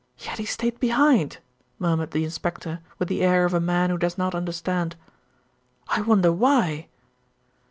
[0.17, 1.37] "Yet he stayed behind,"
[1.77, 4.95] murmured the inspector with the air of a man who does not understand.
[5.89, 6.87] "I wonder why?"